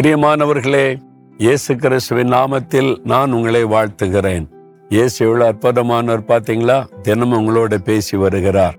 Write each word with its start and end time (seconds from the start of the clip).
பிரியமானவர்களே 0.00 1.00
இயேசு 1.38 1.76
கிறிஸ்துவின் 1.76 2.32
நாமத்தில் 2.32 2.98
நான் 3.04 3.32
உங்களை 3.32 3.64
வாழ்த்துகிறேன். 3.64 4.46
இயேசு 4.88 5.26
எவ்வளவு 5.26 5.50
அற்புதமானவர் 5.50 6.22
பாத்தீங்களா 6.28 7.00
தினமும் 7.02 7.40
உங்களோட 7.40 7.74
பேசி 7.74 8.16
வருகிறார். 8.16 8.76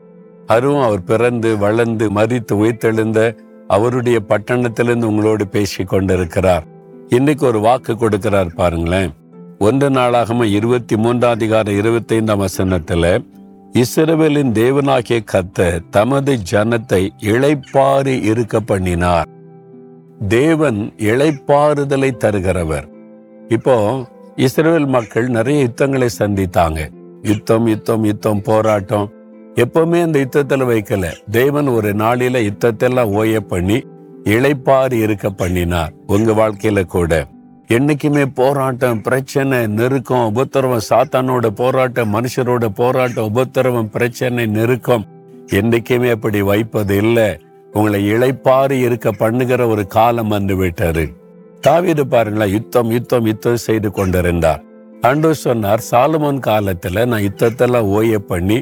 அதுவும் 0.48 0.82
அவர் 0.82 1.04
பிறந்து 1.04 1.58
வளர்ந்து 1.58 2.10
மறித்து 2.10 2.54
உயிர்த்தெழுந்த 2.54 3.38
அவருடைய 3.68 4.20
பட்டணத்திலிருந்து 4.30 5.04
உங்களோடு 5.04 5.48
பேசி 5.48 5.84
கொண்டிருக்கிறார். 5.84 6.64
இன்னைக்கு 7.10 7.46
ஒரு 7.46 7.60
வாக்கு 7.60 7.94
கொடுக்கிறார் 7.94 8.56
பாருங்களேன். 8.56 9.14
ஒன்று 9.60 9.90
நாளாகம 9.90 10.44
இருபத்தி 10.44 10.98
மூன்றாம் 10.98 11.32
அதிகாரம் 11.32 11.78
இருபத்தி 11.78 12.16
ஐந்தாம் 12.16 12.42
வசனத்துல 12.42 13.24
இஸ்ரவேலின் 13.74 14.52
தேவனாகிய 14.54 15.20
கத்த 15.32 15.90
தமது 15.90 16.40
ஜனத்தை 16.52 17.10
இழைப்பாறு 17.22 18.24
இருக்க 18.24 18.60
பண்ணினார். 18.60 19.40
தேவன் 20.28 20.94
இழைப்பாறுதலை 20.98 22.12
தருகிறவர். 22.18 22.88
இப்போ 23.48 24.08
இஸ்ரேல் 24.36 24.86
மக்கள் 24.86 25.28
நிறைய 25.28 25.62
யுத்தங்களை 25.62 26.10
சந்தித்தாங்க. 26.20 26.90
யுத்தம் 27.22 27.68
யுத்தம் 27.68 28.04
யுத்தம் 28.04 28.42
போராட்டம். 28.42 29.12
எப்பவுமே 29.56 30.02
அந்த 30.02 30.20
யுத்தத்தில் 30.20 30.64
வைக்கல. 30.64 31.14
தேவன் 31.32 31.68
ஒரு 31.68 31.94
நாளில 31.94 32.52
யுத்தத்தெல்லாம் 32.52 33.12
ஓய 33.12 33.40
பண்ணி 33.40 33.86
இழைப்பாறு 34.24 34.94
இருக்க 34.94 35.30
பண்ணினார் 35.30 35.92
உங்க 36.08 36.32
வாழ்க்கையில 36.32 36.86
கூட. 36.86 37.28
என்னைக்குமே 37.68 38.26
போராட்டம் 38.34 39.02
பிரச்சனை 39.02 39.68
நெருக்கம் 39.68 40.26
உபத்திரவம் 40.26 40.88
சாத்தானோட 40.90 41.48
போராட்டம் 41.48 42.14
மனுஷரோட 42.14 42.66
போராட்டம் 42.66 43.26
உபத்திரவம் 43.26 43.90
பிரச்சனை 43.90 44.46
நெருக்கம். 44.46 45.06
என்னைக்குமே 45.48 46.12
அப்படி 46.12 46.42
வைப்பது 46.42 46.98
இல்லை. 46.98 47.40
உங்களை 47.74 48.00
இழைப்பாறு 48.14 48.76
இருக்க 48.86 49.12
பண்ணுகிற 49.12 49.68
ஒரு 49.68 49.84
காலம் 49.88 50.28
வந்து 50.28 50.56
விட்டாரு 50.56 51.06
தாவீது 51.66 52.04
பாருங்களேன் 52.08 52.54
யுத்தம் 52.54 52.90
யுத்தம் 52.92 53.26
யுத்தம் 53.26 53.64
செய்து 53.66 53.90
கொண்டிருந்தார். 53.92 54.62
அன்று 55.10 55.32
சொன்னார் 55.36 55.82
சாலமோன் 55.92 56.40
காலத்துல 56.48 57.06
நான் 57.06 57.26
யுத்தத்தெல்லாம் 57.28 57.90
ஓய 57.98 58.20
பண்ணி 58.32 58.58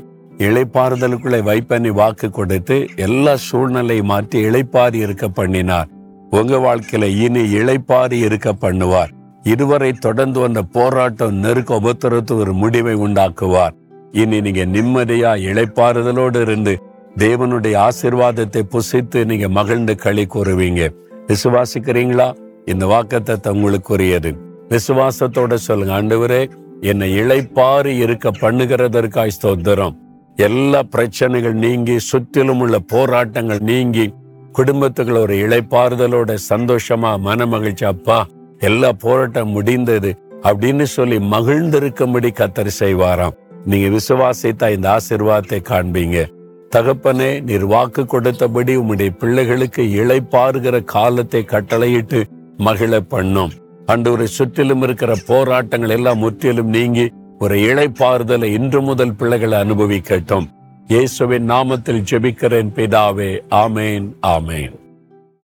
இளைப்பாறுதலுக்குள்ளே 0.48 1.40
வைப்பண்ணி 1.50 1.92
வாக்கு 1.92 2.28
கொடுத்து 2.30 2.76
எல்லா 2.96 3.34
சூழ்நிலையை 3.48 4.04
மாற்றி 4.12 4.38
இழைப்பாறு 4.50 4.98
இருக்க 5.06 5.28
பண்ணினார். 5.28 5.90
உங்க 6.30 6.58
வாழ்க்கையில 6.66 7.06
இனி 7.26 7.44
இழைப்பாறு 7.60 8.18
இருக்க 8.28 8.50
பண்ணுவார். 8.62 9.12
இதுவரை 9.44 9.92
தொடர்ந்து 10.06 10.40
வந்த 10.40 10.62
போராட்டம் 10.76 11.36
நெருக்க 11.44 11.80
உபத்திரத்து 11.82 12.34
ஒரு 12.36 12.54
முடிவை 12.54 12.96
உண்டாக்குவார். 13.06 13.76
இனி 14.12 14.38
நீங்க 14.42 14.64
நிம்மதியா 14.76 15.32
இழைப்பாறுதலோடு 15.50 16.40
இருந்து 16.42 16.74
தேவனுடைய 17.18 17.88
ஆசிர்வாதத்தை 17.88 18.62
புசித்து 18.74 19.26
நீங்க 19.26 19.48
மகிழ்ந்து 19.48 19.96
களி 19.96 20.26
கூறுவீங்க. 20.26 20.82
விசுவாசிக்கிறீங்களா? 21.28 22.34
இந்த 22.66 22.86
வாக்கத்தை 22.86 23.54
உங்களுக்குரியது 23.54 24.32
விசுவாசத்தோட 24.70 25.54
சொல்லுங்க 25.54 26.02
ஆண்டவரே 26.02 26.50
என்னை 26.82 27.20
இழைப்பாறு 27.22 27.86
இருக்க 27.86 28.30
பண்ணுகிறதற்காய் 28.30 29.36
ஸ்தோத்திரம். 29.42 29.96
எல்லா 30.36 30.84
பிரச்சனைகள் 30.84 31.54
நீங்கி 31.54 32.00
சுற்றிலும் 32.00 32.60
உள்ள 32.60 32.80
போராட்டங்கள் 32.80 33.60
நீங்கி 33.60 34.14
குடும்பத்துக்குள்ள 34.58 35.20
ஒரு 35.20 35.36
இழைப்பாறுதலோட 35.36 36.36
சந்தோஷமா 36.50 37.20
மன 37.20 37.46
மகிழ்ச்சி 37.46 37.86
அப்பா 37.86 38.26
எல்லா 38.60 38.92
போராட்டம் 38.92 39.50
முடிந்தது 39.50 40.12
அப்படின்னு 40.44 40.84
சொல்லி 40.84 41.18
மகிழ்ந்திருக்கும்படி 41.18 42.32
கத்தர் 42.40 42.78
செய்வாராம். 42.80 43.38
நீங்க 43.66 43.98
விசுவாசித்தா 43.98 44.72
இந்த 44.72 44.98
ஆசிர்வாதத்தை 44.98 45.62
காண்பீங்க. 45.70 46.28
தகப்பனே 46.76 47.42
நீர் 47.42 47.66
வாக்கு 47.66 48.02
கொடுத்தபடி 48.04 48.74
உம்முடைய 48.82 49.10
பிள்ளைகளுக்கு 49.10 49.84
இழைப்பாருகிற 49.84 50.84
காலத்தை 50.84 51.44
கட்டளையிட்டு 51.44 52.20
மகிழ 52.58 53.00
பண்ணும். 53.00 53.54
அன்று 53.86 54.28
சுற்றிலும் 54.28 54.82
இருக்கிற 54.82 55.14
போராட்டங்கள் 55.28 55.90
எல்லாம் 55.90 56.18
முற்றிலும் 56.18 56.68
நீங்கி 56.68 57.12
ஒரு 57.40 57.56
இழைப்பாறுதலை 57.56 58.44
இன்று 58.44 58.82
முதல் 58.82 59.16
பிள்ளைகளை 59.16 59.60
அனுபவிக்கட்டும். 59.60 60.48
இயேசுவின் 60.88 61.50
நாமத்தில் 61.50 62.06
ஜெபிக்கிறேன் 62.12 62.72
பிதாவே. 62.76 63.32
ஆமேன் 63.50 64.08
ஆமேன். 64.28 64.79